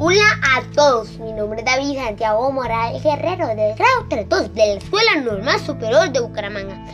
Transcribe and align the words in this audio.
Hola 0.00 0.22
a 0.54 0.62
todos, 0.76 1.18
mi 1.18 1.32
nombre 1.32 1.58
es 1.58 1.64
David 1.64 1.96
Santiago 1.96 2.52
Morales 2.52 3.02
Guerrero 3.02 3.48
del 3.48 3.74
grado 3.74 4.06
32 4.08 4.54
de 4.54 4.66
la 4.66 4.72
Escuela 4.74 5.16
Normal 5.16 5.58
Superior 5.58 6.12
de 6.12 6.20
Bucaramanga. 6.20 6.86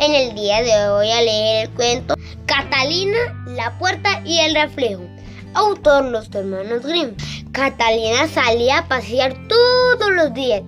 En 0.00 0.12
el 0.12 0.34
día 0.34 0.60
de 0.64 0.88
hoy 0.88 1.06
voy 1.06 1.10
a 1.12 1.22
leer 1.22 1.68
el 1.68 1.74
cuento 1.74 2.16
Catalina, 2.46 3.16
la 3.46 3.78
puerta 3.78 4.22
y 4.24 4.40
el 4.40 4.56
reflejo. 4.56 5.04
Autor 5.54 6.06
los 6.06 6.34
hermanos 6.34 6.82
Grimm. 6.82 7.14
Catalina 7.52 8.26
salía 8.26 8.78
a 8.78 8.88
pasear 8.88 9.36
todos 9.46 10.10
los 10.10 10.34
días 10.34 10.62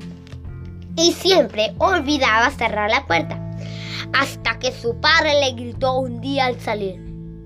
y 0.96 1.10
siempre 1.12 1.74
olvidaba 1.78 2.52
cerrar 2.52 2.88
la 2.88 3.04
puerta. 3.04 3.36
Hasta 4.12 4.60
que 4.60 4.70
su 4.70 4.94
padre 5.00 5.40
le 5.40 5.54
gritó 5.54 5.98
un 5.98 6.20
día 6.20 6.46
al 6.46 6.60
salir. 6.60 7.00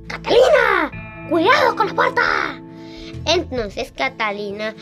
¡Catalina! 0.06 1.28
¡Cuidado 1.30 1.76
con 1.76 1.86
la 1.86 1.94
puerta! 1.94 2.63
Entonces 3.26 3.92
Catalina 3.96 4.74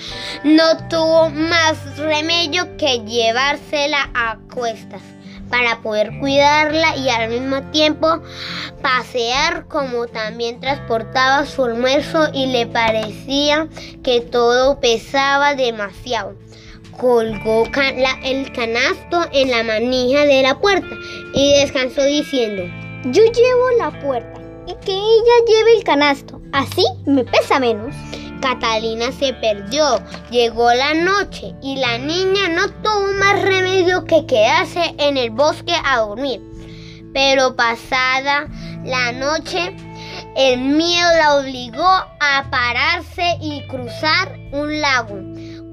no 0.45 0.89
tuvo 0.89 1.31
más 1.31 1.97
remedio 1.97 2.77
que 2.77 3.01
llevársela 3.05 4.11
a 4.15 4.39
cuestas 4.53 5.03
para 5.53 5.83
poder 5.83 6.19
cuidarla 6.19 6.97
y 6.97 7.11
al 7.11 7.29
mismo 7.29 7.63
tiempo 7.71 8.23
pasear 8.81 9.69
como 9.69 10.07
también 10.07 10.59
transportaba 10.61 11.45
su 11.45 11.65
almuerzo 11.65 12.29
y 12.33 12.47
le 12.47 12.67
parecía 12.67 13.69
que 14.03 14.23
todo 14.23 14.81
pesaba 14.81 15.55
demasiado. 15.55 16.35
Colgó 16.99 17.65
el 18.25 18.53
canasto 18.53 19.27
en 19.33 19.51
la 19.51 19.63
manija 19.63 20.25
de 20.25 20.43
la 20.43 20.59
puerta 20.59 20.97
y 21.35 21.61
descansó 21.61 22.03
diciendo, 22.03 22.65
yo 23.05 23.23
llevo 23.23 23.71
la 23.79 23.91
puerta 24.01 24.41
y 24.67 24.75
que 24.85 24.93
ella 24.93 25.45
lleve 25.47 25.77
el 25.77 25.85
canasto, 25.85 26.42
así 26.53 26.85
me 27.07 27.25
pesa 27.25 27.59
menos. 27.59 27.95
Catalina 28.41 29.13
se 29.13 29.33
perdió. 29.35 30.03
Llegó 30.31 30.73
la 30.75 30.95
noche 30.95 31.55
y 31.63 31.77
la 31.77 31.99
niña 31.99 32.49
no 32.49 32.69
tuvo 32.83 33.13
más 33.19 33.41
remedio 33.41 34.05
que 34.05 34.27
quedarse 34.27 34.95
en 34.99 35.17
el 35.17 35.31
bosque 35.31 35.75
a 35.85 36.01
dormir. 36.01 36.43
Pero 37.15 37.55
pasada 37.55 38.49
la 38.85 39.13
noche, 39.13 39.77
el 40.35 40.61
miedo 40.61 41.09
la 41.19 41.37
obligó 41.37 41.85
a 41.87 42.47
pararse 42.51 43.37
y 43.41 43.67
cruzar 43.69 44.37
un 44.53 44.81
lago. 44.81 45.19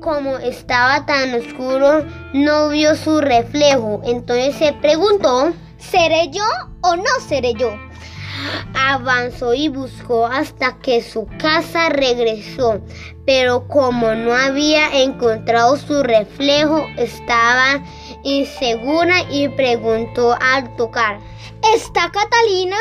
Como 0.02 0.38
estaba 0.38 1.05
tan 1.05 1.33
oscuro, 1.33 2.05
no 2.33 2.69
vio 2.69 2.95
su 2.95 3.19
reflejo. 3.19 4.02
Entonces 4.05 4.55
se 4.55 4.73
preguntó, 4.73 5.53
¿seré 5.77 6.30
yo 6.30 6.44
o 6.81 6.95
no 6.95 7.03
seré 7.27 7.53
yo? 7.53 7.72
Avanzó 8.73 9.53
y 9.53 9.69
buscó 9.69 10.25
hasta 10.25 10.77
que 10.79 11.01
su 11.01 11.27
casa 11.37 11.89
regresó, 11.89 12.81
pero 13.25 13.67
como 13.67 14.15
no 14.15 14.33
había 14.33 15.03
encontrado 15.03 15.77
su 15.77 16.01
reflejo, 16.01 16.87
estaba 16.97 17.83
insegura 18.23 19.21
y 19.31 19.47
preguntó 19.49 20.35
al 20.41 20.75
tocar, 20.75 21.19
¿Está 21.75 22.11
Catalina? 22.11 22.77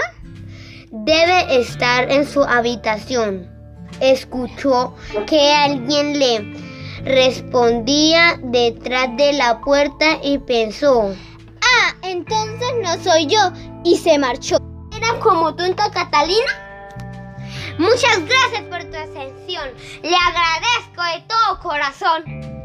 Debe 0.91 1.61
estar 1.61 2.11
en 2.11 2.27
su 2.27 2.43
habitación. 2.43 3.47
Escuchó 4.01 4.95
que 5.27 5.53
alguien 5.53 6.19
le 6.19 6.55
respondía 7.05 8.39
detrás 8.43 9.17
de 9.17 9.33
la 9.35 9.61
puerta 9.61 10.19
y 10.23 10.39
pensó, 10.39 11.15
Ah, 11.61 11.95
entonces 12.03 12.69
no 12.83 12.97
soy 13.03 13.27
yo, 13.27 13.41
y 13.85 13.97
se 13.97 14.19
marchó 14.19 14.59
como 15.21 15.55
tonta 15.55 15.91
Catalina? 15.91 16.53
Muchas 17.79 18.21
gracias 18.27 18.63
por 18.63 18.83
tu 18.85 18.97
atención. 18.97 19.69
Le 20.03 20.17
agradezco 20.17 21.03
de 21.03 21.25
todo 21.29 21.61
corazón. 21.61 22.58